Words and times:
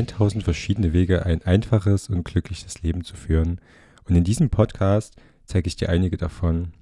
1000 0.00 0.44
verschiedene 0.44 0.92
Wege, 0.92 1.26
ein 1.26 1.42
einfaches 1.42 2.08
und 2.08 2.24
glückliches 2.24 2.82
Leben 2.82 3.04
zu 3.04 3.16
führen. 3.16 3.60
Und 4.04 4.16
in 4.16 4.24
diesem 4.24 4.50
Podcast 4.50 5.16
zeige 5.44 5.68
ich 5.68 5.76
dir 5.76 5.88
einige 5.88 6.16
davon. 6.16 6.72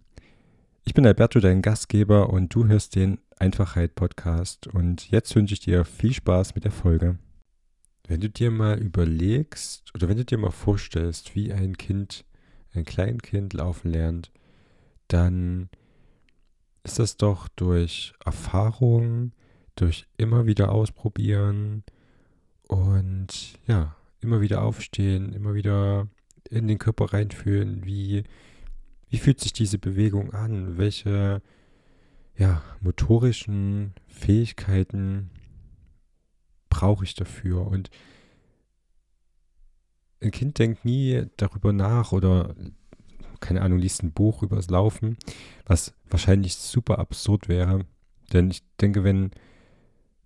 Ich 0.85 0.95
bin 0.95 1.07
Alberto, 1.07 1.41
dein 1.41 1.63
Gastgeber, 1.63 2.31
und 2.31 2.55
du 2.55 2.67
hörst 2.67 2.97
den 2.97 3.19
Einfachheit 3.39 3.95
Podcast. 3.95 4.67
Und 4.67 5.11
jetzt 5.11 5.35
wünsche 5.37 5.55
ich 5.55 5.61
dir 5.61 5.85
viel 5.85 6.13
Spaß 6.13 6.55
mit 6.55 6.65
der 6.65 6.73
Folge. 6.73 7.19
Wenn 8.07 8.21
du 8.21 8.31
dir 8.31 8.51
mal 8.51 8.79
überlegst 8.79 9.95
oder 9.95 10.09
wenn 10.09 10.17
du 10.17 10.25
dir 10.25 10.39
mal 10.39 10.51
vorstellst, 10.51 11.35
wie 11.35 11.53
ein 11.53 11.77
Kind, 11.77 12.25
ein 12.73 12.85
Kleinkind 12.85 13.53
laufen 13.53 13.91
lernt, 13.91 14.33
dann 15.09 15.69
ist 16.85 16.99
das 16.99 17.19
doch 17.19 17.49
durch 17.49 18.15
Erfahrung, 18.25 19.33
durch 19.77 20.07
immer 20.17 20.47
wieder 20.47 20.73
ausprobieren 20.73 21.85
und 22.69 23.59
ja, 23.67 23.97
immer 24.21 24.41
wieder 24.41 24.63
aufstehen, 24.63 25.33
immer 25.33 25.55
wieder 25.55 26.07
in 26.49 26.69
den 26.69 26.79
Körper 26.79 27.13
reinfühlen, 27.13 27.85
wie, 27.85 28.25
wie 29.09 29.19
fühlt 29.19 29.41
sich 29.41 29.53
diese 29.53 29.79
Bewegung 29.79 30.33
an, 30.33 30.79
welche 30.79 31.43
ja, 32.37 32.63
motorischen 32.81 33.95
Fähigkeiten 34.07 35.31
brauche 36.69 37.05
ich 37.05 37.15
dafür 37.15 37.67
und 37.67 37.91
ein 40.21 40.31
Kind 40.31 40.59
denkt 40.59 40.85
nie 40.85 41.27
darüber 41.37 41.73
nach 41.73 42.13
oder 42.13 42.55
keine 43.41 43.63
Ahnung, 43.63 43.79
liest 43.79 44.03
ein 44.03 44.13
Buch 44.13 44.43
übers 44.43 44.69
Laufen, 44.69 45.17
was 45.65 45.95
wahrscheinlich 46.11 46.57
super 46.57 46.99
absurd 46.99 47.49
wäre. 47.49 47.85
Denn 48.33 48.51
ich 48.51 48.63
denke, 48.81 49.05
wenn, 49.05 49.31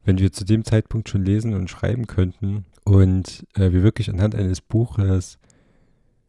wenn 0.05 0.19
wir 0.19 0.33
zu 0.33 0.45
dem 0.45 0.65
Zeitpunkt 0.65 1.09
schon 1.09 1.25
lesen 1.25 1.55
und 1.55 1.71
schreiben 1.71 2.07
könnten 2.07 2.65
und 2.85 3.47
äh, 3.55 3.73
wir 3.73 3.83
wirklich 3.83 4.11
anhand 4.11 4.35
eines 4.35 4.61
Buches, 4.61 5.39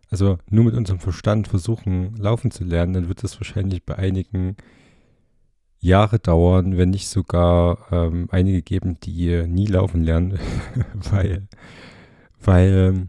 also 0.09 0.37
nur 0.49 0.65
mit 0.65 0.75
unserem 0.75 0.99
Verstand 0.99 1.47
versuchen, 1.47 2.15
laufen 2.17 2.51
zu 2.51 2.63
lernen, 2.63 2.93
dann 2.93 3.07
wird 3.07 3.23
das 3.23 3.39
wahrscheinlich 3.39 3.83
bei 3.83 3.95
einigen 3.95 4.55
Jahre 5.79 6.19
dauern, 6.19 6.77
wenn 6.77 6.91
nicht 6.91 7.07
sogar 7.07 7.87
ähm, 7.91 8.27
einige 8.31 8.61
geben, 8.61 8.99
die 9.01 9.45
nie 9.47 9.65
laufen 9.65 10.03
lernen, 10.03 10.39
weil, 11.11 11.47
weil 12.41 13.07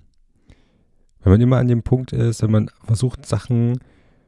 wenn 1.23 1.33
man 1.33 1.41
immer 1.41 1.59
an 1.59 1.69
dem 1.69 1.83
Punkt 1.83 2.13
ist, 2.13 2.43
wenn 2.43 2.51
man 2.51 2.71
versucht, 2.83 3.27
Sachen, 3.27 3.79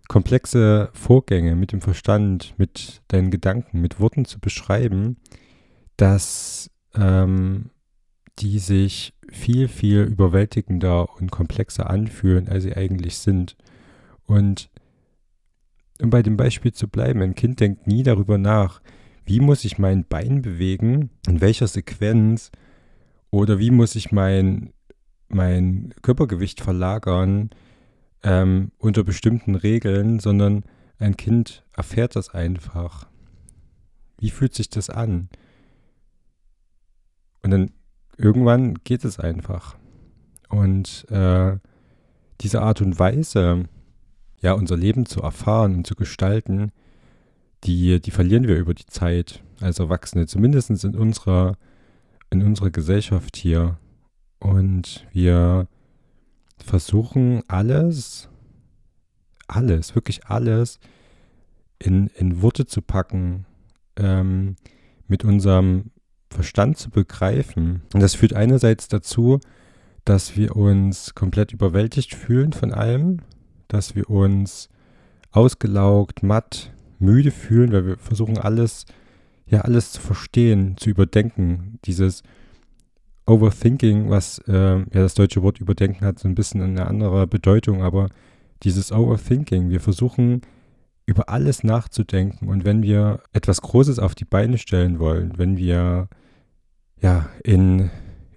komplexe 0.09 0.91
Vorgänge 0.93 1.57
mit 1.57 1.73
dem 1.73 1.81
Verstand, 1.81 2.55
mit 2.57 3.03
deinen 3.09 3.31
Gedanken, 3.31 3.81
mit 3.81 4.01
Worten 4.01 4.25
zu 4.25 4.39
beschreiben, 4.39 5.17
dass 5.97 6.71
ähm, 6.95 7.71
die 8.39 8.59
sich 8.59 9.15
viel, 9.31 9.69
viel 9.69 10.03
überwältigender 10.03 11.17
und 11.17 11.31
komplexer 11.31 11.91
anfühlen, 11.91 12.49
als 12.49 12.65
sie 12.65 12.77
eigentlich 12.77 13.19
sind. 13.19 13.57
Und 14.27 14.71
um 16.01 16.11
bei 16.11 16.23
dem 16.23 16.37
Beispiel 16.37 16.73
zu 16.73 16.89
bleiben, 16.89 17.23
ein 17.23 17.35
Kind 17.35 17.61
denkt 17.61 17.87
nie 17.87 18.03
darüber 18.03 18.39
nach, 18.39 18.81
wie 19.25 19.41
muss 19.41 19.65
ich 19.65 19.79
mein 19.79 20.05
Bein 20.05 20.43
bewegen, 20.43 21.11
in 21.27 21.41
welcher 21.41 21.67
Sequenz 21.67 22.53
oder 23.31 23.59
wie 23.59 23.71
muss 23.71 23.97
ich 23.97 24.13
mein 24.13 24.73
mein 25.29 25.93
Körpergewicht 26.03 26.61
verlagern 26.61 27.51
ähm, 28.23 28.71
unter 28.79 29.05
bestimmten 29.05 29.55
Regeln, 29.55 30.21
sondern 30.21 30.65
ein 30.99 31.17
Kind 31.17 31.65
erfährt 31.73 32.17
das 32.17 32.31
einfach. 32.31 33.09
Wie 34.19 34.31
fühlt 34.31 34.55
sich 34.55 34.71
das 34.71 34.89
an? 34.89 35.29
Und 37.43 37.51
dann 37.51 37.71
irgendwann 38.17 38.75
geht 38.85 39.05
es 39.05 39.19
einfach. 39.19 39.77
Und 40.49 41.07
äh, 41.11 41.57
diese 42.41 42.63
Art 42.63 42.81
und 42.81 42.99
Weise, 42.99 43.65
ja, 44.41 44.53
unser 44.53 44.77
Leben 44.77 45.07
zu 45.07 45.23
erfahren 45.23 45.75
und 45.75 45.87
zu 45.87 45.95
gestalten, 45.95 46.73
die, 47.65 48.01
die 48.01 48.11
verlieren 48.11 48.47
wir 48.47 48.57
über 48.57 48.75
die 48.75 48.87
Zeit 48.87 49.43
als 49.61 49.79
Erwachsene, 49.79 50.27
zumindest 50.27 50.71
in 50.85 50.97
unserer, 50.97 51.57
in 52.31 52.43
unserer 52.43 52.71
Gesellschaft 52.71 53.37
hier. 53.37 53.79
Und 54.39 55.07
wir 55.13 55.67
versuchen 56.59 57.43
alles, 57.49 58.29
alles, 59.49 59.95
wirklich 59.95 60.27
alles 60.27 60.79
in, 61.79 62.09
in 62.09 62.43
Worte 62.43 62.67
zu 62.67 62.83
packen, 62.83 63.47
ähm, 63.97 64.57
mit 65.09 65.25
unserem 65.25 65.91
Verstand 66.31 66.79
zu 66.79 66.91
begreifen. 66.91 67.83
Und 67.95 68.01
das 68.03 68.15
führt 68.15 68.35
einerseits 68.35 68.89
dazu, 68.89 69.41
dass 70.05 70.37
wir 70.37 70.57
uns 70.57 71.15
komplett 71.15 71.53
überwältigt 71.53 72.15
fühlen 72.15 72.53
von 72.53 72.73
allem, 72.73 73.19
dass 73.69 73.95
wir 73.95 74.09
uns 74.09 74.69
ausgelaugt, 75.33 76.23
matt, 76.23 76.73
müde 76.99 77.31
fühlen, 77.31 77.73
weil 77.73 77.87
wir 77.87 77.97
versuchen 77.99 78.39
alles, 78.39 78.87
ja, 79.47 79.61
alles 79.61 79.93
zu 79.93 80.01
verstehen, 80.01 80.77
zu 80.77 80.91
überdenken. 80.91 81.79
Dieses 81.85 82.23
Overthinking, 83.27 84.09
was 84.09 84.39
äh, 84.47 84.79
ja 84.79 84.87
das 84.93 85.15
deutsche 85.15 85.43
Wort 85.43 85.61
überdenken 85.61 86.05
hat, 86.05 86.19
so 86.19 86.29
ein 86.29 86.35
bisschen 86.35 86.63
eine 86.63 86.87
andere 86.87 87.27
Bedeutung, 87.27 87.83
aber 87.83 88.09
dieses 88.63 88.93
Overthinking, 88.93 89.69
wir 89.71 89.81
versuchen 89.81 90.43
über 91.07 91.29
alles 91.29 91.63
nachzudenken 91.63 92.49
und 92.49 92.65
wenn 92.65 92.83
wir 92.83 93.21
etwas 93.33 93.63
Großes 93.63 94.01
auf 94.01 94.15
die 94.15 94.25
Beine 94.25 94.59
stellen 94.59 94.99
wollen, 94.99 95.39
wenn 95.39 95.57
wir 95.57 96.09
ja 97.01 97.29
in, 97.45 97.91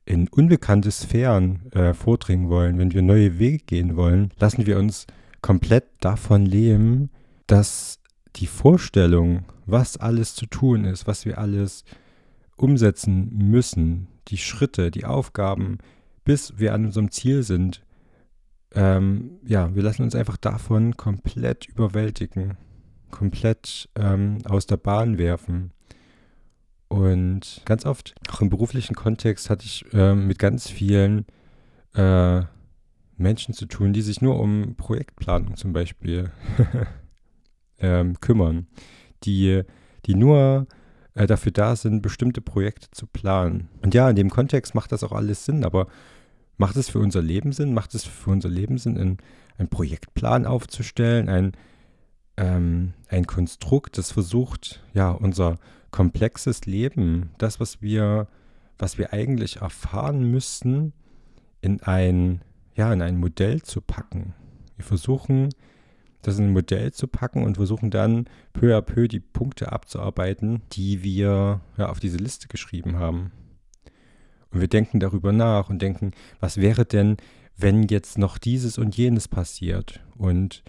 in 0.06 0.28
unbekannte 0.28 0.92
Sphären 0.92 1.72
äh, 1.72 1.94
vordringen 1.96 2.50
wollen, 2.50 2.78
wenn 2.78 2.94
wir 2.94 3.02
neue 3.02 3.40
Wege 3.40 3.60
gehen 3.60 3.96
wollen, 3.96 4.32
lassen 4.40 4.68
wir 4.68 4.78
uns 4.78 5.08
komplett 5.42 5.86
davon 6.00 6.46
leben, 6.46 7.10
dass 7.48 8.00
die 8.36 8.48
Vorstellung, 8.48 9.46
was 9.66 9.98
alles 9.98 10.36
zu 10.36 10.46
tun 10.46 10.86
ist, 10.86 11.08
was 11.08 11.26
wir 11.26 11.40
alles 11.40 11.84
umsetzen 12.56 13.32
müssen, 13.36 14.08
die 14.28 14.38
Schritte, 14.38 14.92
die 14.92 15.06
Aufgaben, 15.06 15.80
bis 16.24 16.60
wir 16.60 16.74
an 16.74 16.86
unserem 16.86 17.10
Ziel 17.10 17.42
sind, 17.42 17.82
ähm, 18.74 19.40
ja, 19.46 19.74
wir 19.74 19.84
lassen 19.84 20.04
uns 20.04 20.16
einfach 20.16 20.38
davon 20.38 20.96
komplett 20.96 21.68
überwältigen, 21.68 22.58
komplett 23.12 23.90
ähm, 23.96 24.38
aus 24.46 24.68
der 24.68 24.78
Bahn 24.78 25.18
werfen. 25.18 25.72
Und 26.88 27.62
ganz 27.66 27.86
oft, 27.86 28.16
auch 28.32 28.42
im 28.42 28.50
beruflichen 28.50 28.96
Kontext, 28.96 29.50
hatte 29.50 29.66
ich 29.66 29.86
ähm, 29.94 30.28
mit 30.28 30.40
ganz 30.40 30.70
vielen 30.70 31.26
äh, 31.94 32.42
Menschen 33.18 33.54
zu 33.54 33.66
tun, 33.66 33.94
die 33.94 34.02
sich 34.02 34.22
nur 34.22 34.40
um 34.40 34.76
Projektplanung 34.76 35.56
zum 35.56 35.74
Beispiel 35.74 36.32
ähm, 37.80 38.20
kümmern, 38.22 38.68
die, 39.24 39.64
die 40.06 40.16
nur 40.16 40.68
äh, 41.14 41.28
dafür 41.28 41.52
da 41.52 41.76
sind, 41.76 42.02
bestimmte 42.02 42.42
Projekte 42.42 42.90
zu 42.92 43.06
planen. 43.06 43.70
Und 43.82 43.94
ja, 43.94 44.10
in 44.10 44.16
dem 44.16 44.30
Kontext 44.30 44.74
macht 44.74 44.92
das 44.92 45.04
auch 45.04 45.12
alles 45.12 45.46
Sinn, 45.46 45.66
aber 45.66 45.88
macht 46.60 46.76
es 46.76 46.90
für 46.90 47.00
unser 47.00 47.22
Leben 47.22 47.52
Sinn? 47.52 47.74
Macht 47.74 47.96
es 47.96 48.04
für 48.04 48.30
unser 48.30 48.50
Leben 48.50 48.78
Sinn, 48.78 48.98
einen, 48.98 49.18
einen 49.58 49.70
Projektplan 49.70 50.46
aufzustellen, 50.46 51.30
ein, 51.30 51.54
ähm, 52.38 52.94
ein 53.08 53.26
Konstrukt, 53.26 53.98
das 53.98 54.12
versucht, 54.12 54.84
ja, 54.94 55.10
unser 55.10 55.58
komplexes 55.90 56.66
Leben, 56.66 57.32
das, 57.38 57.60
was 57.60 57.82
wir, 57.82 58.28
was 58.78 58.98
wir 58.98 59.14
eigentlich 59.14 59.58
erfahren 59.58 60.30
müssten, 60.30 60.94
in 61.62 61.82
ein, 61.82 62.42
ja, 62.76 62.92
in 62.94 63.02
ein 63.02 63.18
Modell 63.18 63.64
zu 63.64 63.82
packen. 63.82 64.34
Wir 64.76 64.86
versuchen, 64.86 65.50
das 66.22 66.38
in 66.38 66.48
ein 66.48 66.54
Modell 66.54 66.92
zu 66.92 67.08
packen 67.08 67.44
und 67.44 67.56
versuchen 67.56 67.90
dann 67.90 68.26
peu 68.52 68.78
à 68.78 68.82
peu 68.82 69.08
die 69.08 69.22
Punkte 69.22 69.72
abzuarbeiten, 69.72 70.62
die 70.74 71.04
wir 71.04 71.62
ja, 71.78 71.90
auf 71.90 72.02
diese 72.02 72.18
Liste 72.18 72.50
geschrieben 72.50 72.98
haben. 72.98 73.32
Und 74.52 74.62
wir 74.62 74.68
denken 74.68 75.00
darüber 75.00 75.32
nach 75.32 75.70
und 75.70 75.82
denken, 75.82 76.12
was 76.40 76.58
wäre 76.58 76.86
denn, 76.86 77.18
wenn 77.58 77.84
jetzt 77.84 78.18
noch 78.18 78.38
dieses 78.38 78.78
und 78.78 78.96
jenes 78.96 79.28
passiert 79.28 80.00
und 80.18 80.64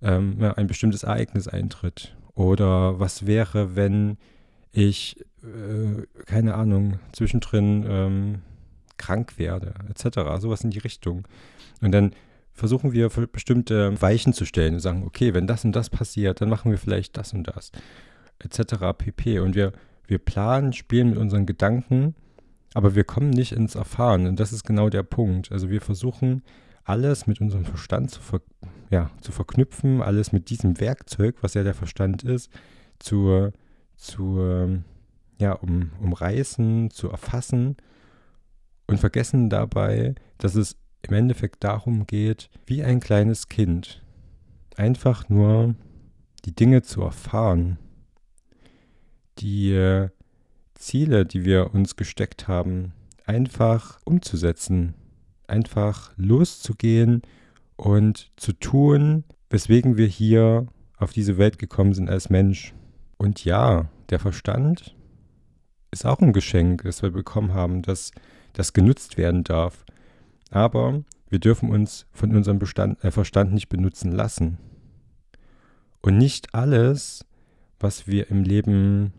ähm, 0.00 0.36
ja, 0.40 0.52
ein 0.54 0.66
bestimmtes 0.66 1.02
Ereignis 1.02 1.46
eintritt? 1.46 2.16
Oder 2.34 2.98
was 2.98 3.26
wäre, 3.26 3.76
wenn 3.76 4.16
ich, 4.72 5.24
äh, 5.42 6.06
keine 6.24 6.54
Ahnung, 6.54 6.98
zwischendrin 7.12 7.84
ähm, 7.86 8.42
krank 8.96 9.38
werde, 9.38 9.74
etc. 9.90 10.40
Sowas 10.40 10.64
in 10.64 10.70
die 10.70 10.78
Richtung. 10.78 11.26
Und 11.80 11.92
dann 11.92 12.12
versuchen 12.52 12.92
wir 12.92 13.08
bestimmte 13.08 14.00
Weichen 14.00 14.32
zu 14.32 14.44
stellen 14.44 14.74
und 14.74 14.80
sagen, 14.80 15.04
okay, 15.04 15.34
wenn 15.34 15.46
das 15.46 15.64
und 15.64 15.72
das 15.72 15.90
passiert, 15.90 16.40
dann 16.40 16.48
machen 16.48 16.70
wir 16.70 16.78
vielleicht 16.78 17.16
das 17.16 17.32
und 17.32 17.44
das, 17.44 17.72
etc. 18.38 18.96
pp. 18.96 19.40
Und 19.40 19.54
wir, 19.54 19.72
wir 20.06 20.18
planen, 20.18 20.72
spielen 20.72 21.10
mit 21.10 21.18
unseren 21.18 21.46
Gedanken, 21.46 22.14
aber 22.74 22.94
wir 22.94 23.04
kommen 23.04 23.30
nicht 23.30 23.52
ins 23.52 23.74
Erfahren. 23.74 24.26
Und 24.26 24.40
das 24.40 24.52
ist 24.52 24.64
genau 24.64 24.88
der 24.88 25.02
Punkt. 25.02 25.52
Also 25.52 25.70
wir 25.70 25.80
versuchen 25.80 26.42
alles 26.84 27.26
mit 27.26 27.40
unserem 27.40 27.64
Verstand 27.64 28.10
zu, 28.10 28.20
ver 28.20 28.40
ja, 28.90 29.10
zu 29.20 29.32
verknüpfen, 29.32 30.02
alles 30.02 30.32
mit 30.32 30.50
diesem 30.50 30.78
Werkzeug, 30.80 31.36
was 31.40 31.54
ja 31.54 31.62
der 31.62 31.74
Verstand 31.74 32.24
ist, 32.24 32.50
zu, 32.98 33.50
zu 33.96 34.82
ja, 35.38 35.52
um, 35.54 35.90
umreißen, 36.00 36.90
zu 36.90 37.08
erfassen 37.08 37.76
und 38.86 38.98
vergessen 38.98 39.50
dabei, 39.50 40.14
dass 40.38 40.54
es 40.54 40.76
im 41.02 41.14
Endeffekt 41.14 41.64
darum 41.64 42.06
geht, 42.06 42.48
wie 42.66 42.82
ein 42.82 43.00
kleines 43.00 43.48
Kind 43.48 44.02
einfach 44.76 45.28
nur 45.28 45.74
die 46.44 46.54
Dinge 46.54 46.82
zu 46.82 47.02
erfahren, 47.02 47.78
die 49.38 49.72
äh, 49.72 50.10
Ziele, 50.82 51.24
die 51.24 51.44
wir 51.44 51.74
uns 51.74 51.94
gesteckt 51.96 52.48
haben, 52.48 52.92
einfach 53.24 54.00
umzusetzen, 54.04 54.94
einfach 55.46 56.12
loszugehen 56.16 57.22
und 57.76 58.32
zu 58.36 58.52
tun, 58.52 59.24
weswegen 59.48 59.96
wir 59.96 60.06
hier 60.06 60.66
auf 60.96 61.12
diese 61.12 61.38
Welt 61.38 61.58
gekommen 61.58 61.94
sind 61.94 62.10
als 62.10 62.30
Mensch. 62.30 62.74
Und 63.16 63.44
ja, 63.44 63.88
der 64.10 64.18
Verstand 64.18 64.96
ist 65.92 66.04
auch 66.04 66.18
ein 66.18 66.32
Geschenk, 66.32 66.82
das 66.82 67.02
wir 67.02 67.10
bekommen 67.10 67.54
haben, 67.54 67.82
das, 67.82 68.10
das 68.52 68.72
genutzt 68.72 69.16
werden 69.16 69.44
darf. 69.44 69.84
Aber 70.50 71.04
wir 71.28 71.38
dürfen 71.38 71.70
uns 71.70 72.06
von 72.10 72.34
unserem 72.34 72.58
Bestand, 72.58 73.02
äh, 73.04 73.12
Verstand 73.12 73.52
nicht 73.52 73.68
benutzen 73.68 74.10
lassen. 74.10 74.58
Und 76.00 76.18
nicht 76.18 76.54
alles, 76.54 77.24
was 77.78 78.08
wir 78.08 78.30
im 78.30 78.42
Leben 78.42 79.12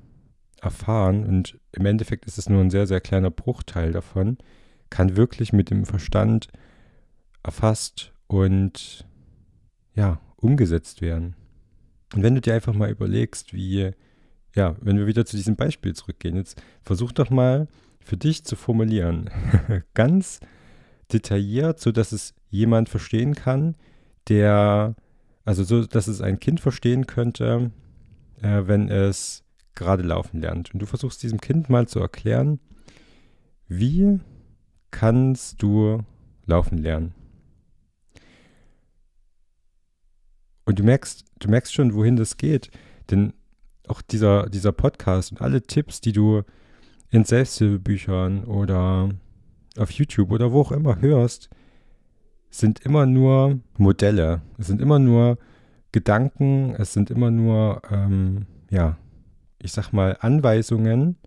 erfahren, 0.63 1.25
und 1.25 1.59
im 1.71 1.85
Endeffekt 1.85 2.25
ist 2.25 2.37
es 2.37 2.49
nur 2.49 2.61
ein 2.61 2.69
sehr, 2.69 2.87
sehr 2.87 3.01
kleiner 3.01 3.31
Bruchteil 3.31 3.91
davon, 3.91 4.37
kann 4.89 5.17
wirklich 5.17 5.53
mit 5.53 5.69
dem 5.69 5.85
Verstand 5.85 6.47
erfasst 7.43 8.13
und 8.27 9.05
ja, 9.95 10.19
umgesetzt 10.37 11.01
werden. 11.01 11.35
Und 12.13 12.23
wenn 12.23 12.35
du 12.35 12.41
dir 12.41 12.53
einfach 12.53 12.73
mal 12.73 12.89
überlegst, 12.89 13.53
wie, 13.53 13.91
ja, 14.55 14.75
wenn 14.81 14.97
wir 14.97 15.07
wieder 15.07 15.25
zu 15.25 15.35
diesem 15.35 15.55
Beispiel 15.55 15.93
zurückgehen, 15.93 16.35
jetzt 16.35 16.61
versuch 16.81 17.11
doch 17.11 17.29
mal 17.29 17.67
für 17.99 18.17
dich 18.17 18.43
zu 18.43 18.55
formulieren, 18.55 19.29
ganz 19.93 20.39
detailliert, 21.11 21.79
so 21.79 21.91
dass 21.91 22.11
es 22.11 22.33
jemand 22.49 22.89
verstehen 22.89 23.35
kann, 23.35 23.75
der, 24.29 24.95
also 25.45 25.63
so, 25.63 25.85
dass 25.85 26.07
es 26.07 26.21
ein 26.21 26.39
Kind 26.39 26.59
verstehen 26.59 27.07
könnte, 27.07 27.71
äh, 28.41 28.61
wenn 28.65 28.89
es 28.89 29.42
gerade 29.75 30.03
laufen 30.03 30.41
lernt. 30.41 30.73
Und 30.73 30.81
du 30.81 30.85
versuchst 30.85 31.23
diesem 31.23 31.41
Kind 31.41 31.69
mal 31.69 31.87
zu 31.87 31.99
erklären, 31.99 32.59
wie 33.67 34.19
kannst 34.91 35.61
du 35.61 35.99
laufen 36.45 36.77
lernen? 36.77 37.13
Und 40.65 40.79
du 40.79 40.83
merkst, 40.83 41.25
du 41.39 41.49
merkst 41.49 41.73
schon, 41.73 41.93
wohin 41.93 42.15
das 42.15 42.37
geht. 42.37 42.71
Denn 43.09 43.33
auch 43.87 44.01
dieser, 44.01 44.49
dieser 44.49 44.71
Podcast 44.71 45.31
und 45.31 45.41
alle 45.41 45.61
Tipps, 45.61 46.01
die 46.01 46.13
du 46.13 46.43
in 47.09 47.25
Selbsthilfebüchern 47.25 48.45
oder 48.45 49.09
auf 49.77 49.91
YouTube 49.91 50.31
oder 50.31 50.51
wo 50.51 50.61
auch 50.61 50.71
immer 50.71 51.01
hörst, 51.01 51.49
sind 52.49 52.79
immer 52.79 53.05
nur 53.05 53.59
Modelle. 53.77 54.41
Es 54.57 54.67
sind 54.67 54.79
immer 54.79 54.99
nur 54.99 55.37
Gedanken, 55.91 56.75
es 56.77 56.93
sind 56.93 57.11
immer 57.11 57.31
nur, 57.31 57.81
ähm, 57.91 58.45
ja, 58.69 58.97
ich 59.63 59.71
sag 59.71 59.91
mal, 59.91 60.17
Anweisungen. 60.19 61.17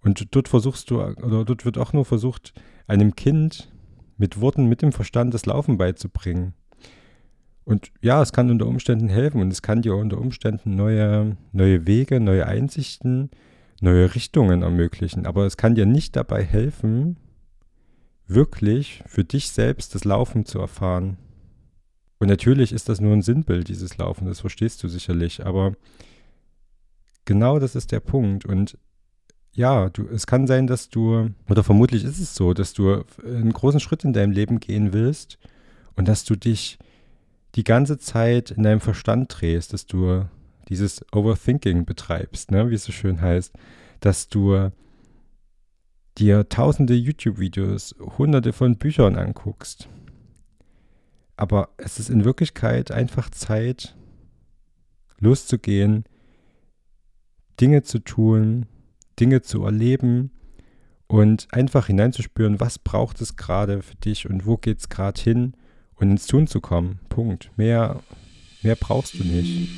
Und 0.00 0.34
dort 0.34 0.48
versuchst 0.48 0.90
du, 0.90 1.02
oder 1.02 1.44
dort 1.44 1.64
wird 1.64 1.78
auch 1.78 1.92
nur 1.92 2.04
versucht, 2.04 2.54
einem 2.86 3.14
Kind 3.14 3.70
mit 4.16 4.40
Worten, 4.40 4.66
mit 4.66 4.82
dem 4.82 4.92
Verstand 4.92 5.34
das 5.34 5.46
Laufen 5.46 5.78
beizubringen. 5.78 6.54
Und 7.64 7.92
ja, 8.00 8.22
es 8.22 8.32
kann 8.32 8.50
unter 8.50 8.66
Umständen 8.66 9.08
helfen 9.08 9.42
und 9.42 9.52
es 9.52 9.60
kann 9.60 9.82
dir 9.82 9.94
unter 9.94 10.18
Umständen 10.18 10.74
neue, 10.74 11.36
neue 11.52 11.86
Wege, 11.86 12.18
neue 12.18 12.46
Einsichten, 12.46 13.30
neue 13.82 14.14
Richtungen 14.14 14.62
ermöglichen. 14.62 15.26
Aber 15.26 15.44
es 15.44 15.56
kann 15.56 15.74
dir 15.74 15.84
nicht 15.84 16.16
dabei 16.16 16.42
helfen, 16.42 17.18
wirklich 18.26 19.02
für 19.06 19.24
dich 19.24 19.50
selbst 19.50 19.94
das 19.94 20.04
Laufen 20.04 20.46
zu 20.46 20.58
erfahren. 20.58 21.18
Und 22.18 22.28
natürlich 22.28 22.72
ist 22.72 22.88
das 22.88 23.00
nur 23.00 23.12
ein 23.12 23.22
Sinnbild, 23.22 23.68
dieses 23.68 23.96
Laufen, 23.98 24.26
das 24.26 24.40
verstehst 24.40 24.82
du 24.82 24.88
sicherlich, 24.88 25.44
aber 25.46 25.74
genau 27.28 27.58
das 27.58 27.76
ist 27.76 27.92
der 27.92 28.00
Punkt. 28.00 28.46
Und 28.46 28.78
ja, 29.52 29.90
du, 29.90 30.08
es 30.08 30.26
kann 30.26 30.46
sein, 30.46 30.66
dass 30.66 30.88
du, 30.88 31.28
oder 31.48 31.62
vermutlich 31.62 32.02
ist 32.02 32.18
es 32.18 32.34
so, 32.34 32.54
dass 32.54 32.72
du 32.72 33.04
einen 33.22 33.52
großen 33.52 33.80
Schritt 33.80 34.02
in 34.02 34.14
deinem 34.14 34.32
Leben 34.32 34.60
gehen 34.60 34.92
willst 34.94 35.38
und 35.94 36.08
dass 36.08 36.24
du 36.24 36.36
dich 36.36 36.78
die 37.54 37.64
ganze 37.64 37.98
Zeit 37.98 38.50
in 38.50 38.62
deinem 38.62 38.80
Verstand 38.80 39.28
drehst, 39.28 39.74
dass 39.74 39.86
du 39.86 40.24
dieses 40.70 41.04
Overthinking 41.12 41.84
betreibst, 41.84 42.50
ne, 42.50 42.70
wie 42.70 42.74
es 42.74 42.84
so 42.84 42.92
schön 42.92 43.20
heißt, 43.20 43.52
dass 44.00 44.28
du 44.28 44.70
dir 46.16 46.48
tausende 46.48 46.94
YouTube-Videos, 46.94 47.94
hunderte 48.16 48.54
von 48.54 48.76
Büchern 48.76 49.16
anguckst. 49.16 49.88
Aber 51.36 51.68
es 51.76 51.98
ist 51.98 52.08
in 52.08 52.24
Wirklichkeit 52.24 52.90
einfach 52.90 53.28
Zeit, 53.30 53.96
loszugehen, 55.20 56.04
Dinge 57.60 57.82
zu 57.82 57.98
tun, 57.98 58.66
Dinge 59.18 59.42
zu 59.42 59.64
erleben 59.64 60.30
und 61.06 61.48
einfach 61.50 61.86
hineinzuspüren, 61.86 62.60
was 62.60 62.78
braucht 62.78 63.20
es 63.20 63.36
gerade 63.36 63.82
für 63.82 63.96
dich 63.96 64.28
und 64.28 64.46
wo 64.46 64.56
geht 64.56 64.78
es 64.78 64.88
gerade 64.88 65.20
hin 65.20 65.54
und 65.96 66.10
ins 66.10 66.26
Tun 66.26 66.46
zu 66.46 66.60
kommen. 66.60 67.00
Punkt. 67.08 67.50
Mehr, 67.56 68.00
mehr 68.62 68.76
brauchst 68.76 69.18
du 69.18 69.24
nicht. 69.24 69.68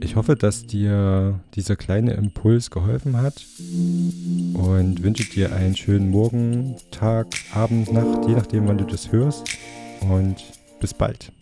Ich 0.00 0.16
hoffe, 0.16 0.34
dass 0.34 0.66
dir 0.66 1.40
dieser 1.54 1.76
kleine 1.76 2.14
Impuls 2.14 2.70
geholfen 2.70 3.16
hat 3.16 3.44
und 3.58 5.02
wünsche 5.02 5.30
dir 5.30 5.54
einen 5.54 5.76
schönen 5.76 6.10
Morgen, 6.10 6.76
Tag, 6.90 7.26
Abend, 7.52 7.92
Nacht, 7.92 8.26
je 8.28 8.34
nachdem, 8.34 8.66
wann 8.66 8.78
du 8.78 8.84
das 8.84 9.12
hörst. 9.12 9.44
Und 10.00 10.36
bis 10.80 10.94
bald. 10.94 11.32